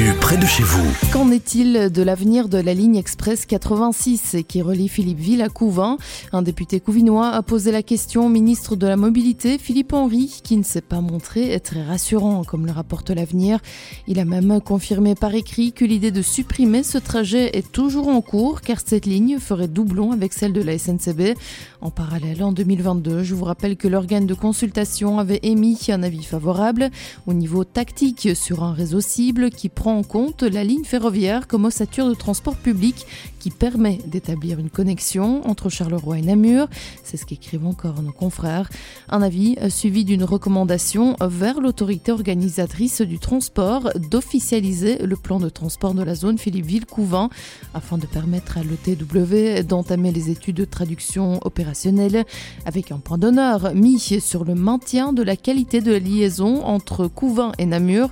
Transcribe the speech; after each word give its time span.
l'actu 0.00 0.18
près 0.18 0.36
de 0.36 0.46
chez 0.46 0.62
vous. 0.62 0.86
Qu'en 1.12 1.30
est-il 1.30 1.90
de 1.90 2.02
l'avenir 2.02 2.48
de 2.48 2.58
la 2.58 2.74
ligne 2.74 2.96
express 2.96 3.46
86 3.46 4.36
qui 4.46 4.62
relie 4.62 4.88
Philippeville 4.88 5.42
à 5.42 5.48
Couvin 5.48 5.98
Un 6.32 6.42
député 6.42 6.80
couvinois 6.80 7.28
a 7.28 7.42
posé 7.42 7.72
la 7.72 7.82
question 7.82 8.26
au 8.26 8.28
ministre 8.28 8.76
de 8.76 8.86
la 8.86 8.96
Mobilité, 8.96 9.58
Philippe 9.58 9.92
Henry, 9.92 10.40
qui 10.42 10.56
ne 10.56 10.62
s'est 10.62 10.80
pas 10.80 11.00
montré 11.00 11.58
très 11.60 11.82
rassurant, 11.82 12.44
comme 12.44 12.66
le 12.66 12.72
rapporte 12.72 13.10
l'avenir. 13.10 13.58
Il 14.06 14.18
a 14.18 14.24
même 14.24 14.60
confirmé 14.60 15.14
par 15.14 15.34
écrit 15.34 15.72
que 15.72 15.84
l'idée 15.84 16.10
de 16.10 16.22
supprimer 16.22 16.82
ce 16.82 16.98
trajet 16.98 17.56
est 17.56 17.72
toujours 17.72 18.08
en 18.08 18.20
cours, 18.20 18.60
car 18.60 18.78
cette 18.84 19.06
ligne 19.06 19.38
ferait 19.38 19.68
doublon 19.68 20.12
avec 20.12 20.32
celle 20.32 20.52
de 20.52 20.62
la 20.62 20.78
SNCB. 20.78 21.34
En 21.80 21.90
parallèle, 21.90 22.42
en 22.42 22.52
2022, 22.52 23.22
je 23.22 23.34
vous 23.34 23.44
rappelle 23.44 23.76
que 23.76 23.88
l'organe 23.88 24.26
de 24.26 24.34
consultation 24.34 25.18
avait 25.18 25.40
émis 25.42 25.78
un 25.88 26.02
avis 26.02 26.24
favorable 26.24 26.90
au 27.26 27.32
niveau 27.32 27.64
tactique 27.64 28.30
sur 28.34 28.62
un 28.62 28.72
réseau 28.72 29.00
cible 29.00 29.50
qui 29.50 29.68
prend 29.68 29.89
en 29.90 30.02
compte 30.02 30.42
la 30.42 30.64
ligne 30.64 30.84
ferroviaire 30.84 31.46
comme 31.46 31.64
ossature 31.64 32.08
de 32.08 32.14
transport 32.14 32.56
public 32.56 33.06
qui 33.38 33.50
permet 33.50 33.98
d'établir 34.06 34.58
une 34.58 34.70
connexion 34.70 35.46
entre 35.48 35.68
Charleroi 35.68 36.18
et 36.18 36.22
Namur. 36.22 36.68
C'est 37.02 37.16
ce 37.16 37.24
qu'écrivent 37.24 37.66
encore 37.66 38.02
nos 38.02 38.12
confrères. 38.12 38.68
Un 39.08 39.22
avis 39.22 39.56
suivi 39.68 40.04
d'une 40.04 40.24
recommandation 40.24 41.16
vers 41.20 41.60
l'autorité 41.60 42.12
organisatrice 42.12 43.00
du 43.00 43.18
transport 43.18 43.90
d'officialiser 44.10 44.98
le 44.98 45.16
plan 45.16 45.40
de 45.40 45.48
transport 45.48 45.94
de 45.94 46.02
la 46.02 46.14
zone 46.14 46.38
Philippeville-Couvent 46.38 47.30
afin 47.74 47.98
de 47.98 48.06
permettre 48.06 48.58
à 48.58 48.62
l'ETW 48.62 49.62
d'entamer 49.64 50.12
les 50.12 50.30
études 50.30 50.56
de 50.56 50.64
traduction 50.64 51.40
opérationnelle 51.44 52.24
avec 52.66 52.92
un 52.92 52.98
point 52.98 53.18
d'honneur 53.18 53.74
mis 53.74 53.98
sur 54.00 54.44
le 54.44 54.54
maintien 54.54 55.12
de 55.12 55.22
la 55.22 55.36
qualité 55.36 55.80
de 55.80 55.92
la 55.92 55.98
liaison 55.98 56.64
entre 56.64 57.06
Couvent 57.06 57.52
et 57.58 57.66
Namur. 57.66 58.10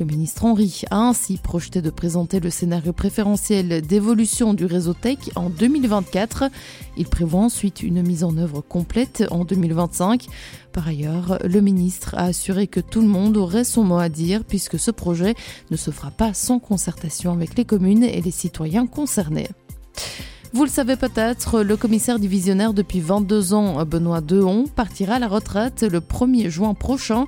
Le 0.00 0.06
ministre 0.06 0.44
Henry 0.44 0.82
a 0.90 0.98
ainsi 0.98 1.36
projeté 1.36 1.80
de 1.80 1.88
présenter 1.88 2.40
le 2.40 2.50
scénario 2.50 2.92
préférentiel 2.92 3.80
d'évolution 3.80 4.52
du 4.52 4.66
réseau 4.66 4.92
Tech 4.92 5.18
en 5.36 5.50
2024. 5.50 6.50
Il 6.96 7.06
prévoit 7.06 7.42
ensuite 7.42 7.80
une 7.80 8.02
mise 8.02 8.24
en 8.24 8.36
œuvre 8.36 8.60
complète 8.60 9.22
en 9.30 9.44
2025. 9.44 10.26
Par 10.72 10.88
ailleurs, 10.88 11.38
le 11.44 11.60
ministre 11.60 12.16
a 12.16 12.24
assuré 12.24 12.66
que 12.66 12.80
tout 12.80 13.02
le 13.02 13.06
monde 13.06 13.36
aurait 13.36 13.62
son 13.62 13.84
mot 13.84 13.98
à 13.98 14.08
dire 14.08 14.42
puisque 14.42 14.80
ce 14.80 14.90
projet 14.90 15.36
ne 15.70 15.76
se 15.76 15.92
fera 15.92 16.10
pas 16.10 16.34
sans 16.34 16.58
concertation 16.58 17.32
avec 17.32 17.56
les 17.56 17.64
communes 17.64 18.02
et 18.02 18.20
les 18.20 18.32
citoyens 18.32 18.88
concernés. 18.88 19.48
Vous 20.54 20.62
le 20.62 20.70
savez 20.70 20.94
peut-être, 20.94 21.62
le 21.62 21.76
commissaire 21.76 22.20
divisionnaire 22.20 22.74
depuis 22.74 23.00
22 23.00 23.54
ans, 23.54 23.84
Benoît 23.84 24.20
Dehon, 24.20 24.66
partira 24.66 25.14
à 25.14 25.18
la 25.18 25.26
retraite 25.26 25.82
le 25.82 25.98
1er 25.98 26.48
juin 26.48 26.74
prochain. 26.74 27.26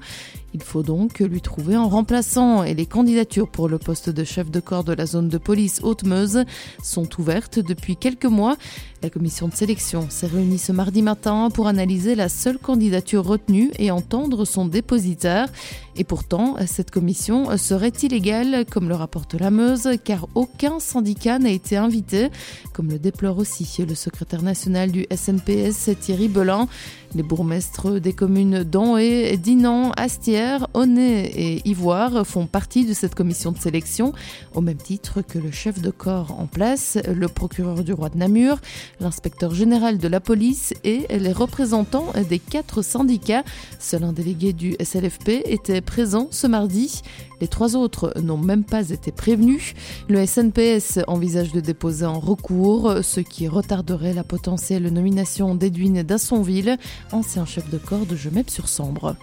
Il 0.56 0.62
faut 0.62 0.82
donc 0.82 1.18
lui 1.18 1.42
trouver 1.42 1.74
un 1.74 1.84
remplaçant 1.84 2.64
et 2.64 2.72
les 2.72 2.86
candidatures 2.86 3.46
pour 3.46 3.68
le 3.68 3.76
poste 3.76 4.08
de 4.08 4.24
chef 4.24 4.50
de 4.50 4.58
corps 4.58 4.84
de 4.84 4.94
la 4.94 5.04
zone 5.04 5.28
de 5.28 5.36
police 5.36 5.82
Haute-Meuse 5.82 6.44
sont 6.82 7.06
ouvertes 7.20 7.58
depuis 7.58 7.94
quelques 7.94 8.24
mois. 8.24 8.56
La 9.02 9.10
commission 9.10 9.46
de 9.46 9.54
sélection 9.54 10.06
s'est 10.08 10.26
réunie 10.26 10.58
ce 10.58 10.72
mardi 10.72 11.02
matin 11.02 11.50
pour 11.52 11.66
analyser 11.68 12.14
la 12.14 12.30
seule 12.30 12.58
candidature 12.58 13.24
retenue 13.24 13.70
et 13.78 13.90
entendre 13.90 14.46
son 14.46 14.64
dépositaire. 14.66 15.48
Et 15.96 16.04
pourtant, 16.04 16.56
cette 16.66 16.90
commission 16.90 17.56
serait 17.58 17.92
illégale, 18.02 18.64
comme 18.70 18.88
le 18.88 18.94
rapporte 18.94 19.34
la 19.34 19.50
Meuse, 19.50 19.90
car 20.02 20.26
aucun 20.34 20.80
syndicat 20.80 21.38
n'a 21.38 21.50
été 21.50 21.76
invité, 21.76 22.28
comme 22.72 22.88
le 22.90 22.98
déplore 22.98 23.38
aussi 23.38 23.66
le 23.86 23.94
secrétaire 23.94 24.42
national 24.42 24.90
du 24.90 25.06
SNPS 25.14 25.90
Thierry 26.00 26.28
Belin. 26.28 26.66
Les 27.14 27.22
bourgmestres 27.22 27.98
des 28.00 28.12
communes 28.12 28.62
d'Anhé, 28.62 29.38
Dinan, 29.38 29.92
Astière, 29.96 30.66
Aunay 30.74 31.24
et 31.34 31.68
Ivoire 31.68 32.26
font 32.26 32.46
partie 32.46 32.84
de 32.84 32.92
cette 32.92 33.14
commission 33.14 33.52
de 33.52 33.58
sélection, 33.58 34.12
au 34.54 34.60
même 34.60 34.76
titre 34.76 35.22
que 35.22 35.38
le 35.38 35.50
chef 35.50 35.80
de 35.80 35.90
corps 35.90 36.38
en 36.38 36.46
place, 36.46 36.98
le 37.06 37.28
procureur 37.28 37.84
du 37.84 37.94
roi 37.94 38.10
de 38.10 38.18
Namur, 38.18 38.58
l'inspecteur 39.00 39.54
général 39.54 39.98
de 39.98 40.08
la 40.08 40.20
police 40.20 40.74
et 40.84 41.06
les 41.10 41.32
représentants 41.32 42.12
des 42.28 42.38
quatre 42.38 42.82
syndicats. 42.82 43.44
Seul 43.78 44.04
un 44.04 44.12
délégué 44.12 44.52
du 44.52 44.76
SLFP 44.80 45.42
était 45.44 45.80
présent 45.80 46.28
ce 46.30 46.46
mardi. 46.46 47.02
Les 47.40 47.48
trois 47.48 47.76
autres 47.76 48.14
n'ont 48.22 48.38
même 48.38 48.64
pas 48.64 48.90
été 48.90 49.12
prévenus. 49.12 49.74
Le 50.08 50.24
SNPS 50.24 51.00
envisage 51.06 51.52
de 51.52 51.60
déposer 51.60 52.04
un 52.04 52.12
recours, 52.12 52.94
ce 53.02 53.20
qui 53.20 53.48
retarderait 53.48 54.14
la 54.14 54.24
potentielle 54.24 54.88
nomination 54.88 55.54
d'Edwin 55.54 56.02
Dassonville, 56.02 56.78
ancien 57.12 57.44
chef 57.44 57.68
de 57.70 57.78
corps 57.78 58.06
de 58.06 58.16
Gemep-sur-Sambre. 58.16 59.16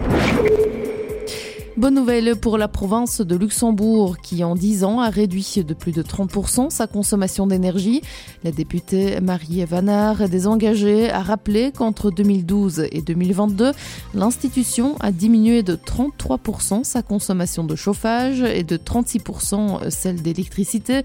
Bonne 1.76 1.96
nouvelle 1.96 2.36
pour 2.36 2.60
la 2.60 2.68
province 2.68 3.22
de 3.22 3.36
Luxembourg 3.36 4.20
qui 4.20 4.44
en 4.44 4.54
10 4.54 4.84
ans 4.84 5.00
a 5.00 5.10
réduit 5.10 5.56
de 5.66 5.74
plus 5.74 5.92
de 5.92 6.04
30% 6.04 6.70
sa 6.70 6.86
consommation 6.86 7.48
d'énergie. 7.48 8.04
La 8.44 8.52
députée 8.52 9.20
Marie 9.22 9.66
Vanard, 9.66 10.30
désengagée, 10.30 11.10
a 11.10 11.24
rappelé 11.24 11.72
qu'entre 11.76 12.12
2012 12.12 12.86
et 12.92 13.02
2022, 13.02 13.72
l'institution 14.14 14.98
a 15.00 15.12
diminué 15.12 15.64
de 15.64 15.76
33% 15.76 16.84
sa 16.84 17.02
consommation 17.02 17.64
de 17.64 17.76
chauffage 17.76 18.42
et 18.42 18.64
de 18.64 18.78
36% 18.78 19.90
celle 19.90 20.22
d'électricité 20.22 21.02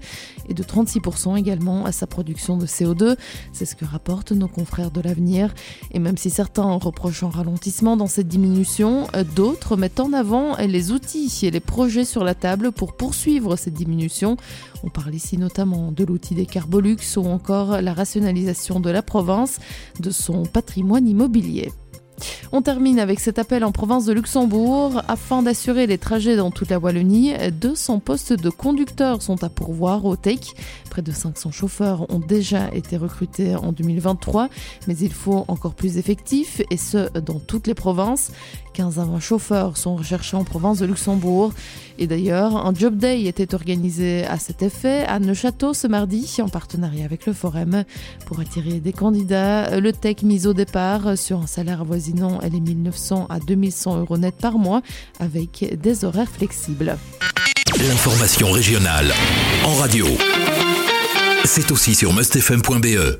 et 0.49 0.53
de 0.53 0.63
36% 0.63 1.35
également 1.35 1.85
à 1.85 1.91
sa 1.91 2.05
production 2.05 2.57
de 2.57 2.67
CO2. 2.67 3.17
C'est 3.53 3.65
ce 3.65 3.75
que 3.75 3.85
rapportent 3.85 4.33
nos 4.33 4.47
confrères 4.47 4.91
de 4.91 5.01
l'avenir. 5.01 5.51
Et 5.91 5.99
même 5.99 6.17
si 6.17 6.29
certains 6.29 6.73
reprochent 6.75 7.23
un 7.23 7.29
ralentissement 7.29 7.97
dans 7.97 8.07
cette 8.07 8.27
diminution, 8.27 9.07
d'autres 9.35 9.75
mettent 9.75 9.99
en 9.99 10.13
avant 10.13 10.58
les 10.67 10.91
outils 10.91 11.31
et 11.43 11.51
les 11.51 11.59
projets 11.59 12.05
sur 12.05 12.23
la 12.23 12.35
table 12.35 12.71
pour 12.71 12.95
poursuivre 12.95 13.55
cette 13.55 13.73
diminution. 13.73 14.37
On 14.83 14.89
parle 14.89 15.15
ici 15.15 15.37
notamment 15.37 15.91
de 15.91 16.03
l'outil 16.03 16.35
des 16.35 16.45
Carbolux 16.45 17.17
ou 17.17 17.25
encore 17.25 17.81
la 17.81 17.93
rationalisation 17.93 18.79
de 18.79 18.89
la 18.89 19.01
province 19.01 19.59
de 19.99 20.11
son 20.11 20.43
patrimoine 20.43 21.07
immobilier. 21.07 21.71
On 22.51 22.61
termine 22.61 22.99
avec 22.99 23.19
cet 23.19 23.39
appel 23.39 23.63
en 23.63 23.71
province 23.71 24.05
de 24.05 24.13
Luxembourg. 24.13 25.01
Afin 25.07 25.43
d'assurer 25.43 25.87
les 25.87 25.97
trajets 25.97 26.35
dans 26.35 26.51
toute 26.51 26.69
la 26.69 26.79
Wallonie, 26.79 27.33
200 27.51 27.99
postes 27.99 28.33
de 28.33 28.49
conducteurs 28.49 29.21
sont 29.21 29.43
à 29.43 29.49
pourvoir 29.49 30.05
au 30.05 30.15
TEC. 30.15 30.53
Près 30.89 31.01
de 31.01 31.11
500 31.11 31.51
chauffeurs 31.51 32.09
ont 32.11 32.19
déjà 32.19 32.73
été 32.73 32.97
recrutés 32.97 33.55
en 33.55 33.71
2023, 33.71 34.49
mais 34.87 34.97
il 34.97 35.13
faut 35.13 35.45
encore 35.47 35.73
plus 35.73 35.95
d'effectifs, 35.95 36.61
et 36.69 36.77
ce, 36.77 37.09
dans 37.19 37.39
toutes 37.39 37.67
les 37.67 37.75
provinces. 37.75 38.31
15 38.73 38.99
à 38.99 39.03
20 39.03 39.19
chauffeurs 39.19 39.77
sont 39.77 39.95
recherchés 39.95 40.37
en 40.37 40.43
province 40.43 40.79
de 40.79 40.85
Luxembourg. 40.85 41.53
Et 42.01 42.07
d'ailleurs, 42.07 42.65
un 42.65 42.73
job 42.73 42.95
day 42.95 43.25
était 43.25 43.53
organisé 43.53 44.23
à 44.25 44.39
cet 44.39 44.61
effet 44.61 45.03
à 45.05 45.19
Neuchâtel 45.19 45.75
ce 45.75 45.85
mardi 45.85 46.37
en 46.39 46.47
partenariat 46.47 47.03
avec 47.03 47.25
le 47.25 47.33
Forum 47.33 47.83
pour 48.25 48.39
attirer 48.39 48.79
des 48.79 48.93
candidats. 48.93 49.81
Le 49.81 49.91
tech 49.91 50.23
mise 50.23 50.47
au 50.47 50.53
départ 50.53 51.17
sur 51.17 51.41
un 51.41 51.47
salaire 51.47 51.81
avoisinant 51.81 52.39
les 52.49 52.61
1900 52.61 53.27
à 53.29 53.39
2100 53.39 53.99
euros 53.99 54.17
net 54.17 54.35
par 54.35 54.57
mois 54.57 54.81
avec 55.19 55.77
des 55.81 56.05
horaires 56.05 56.31
flexibles. 56.31 56.97
L'information 57.77 58.49
régionale 58.49 59.11
en 59.65 59.73
radio. 59.73 60.05
C'est 61.43 61.69
aussi 61.71 61.95
sur 61.95 62.13
mustfm.be. 62.13 63.17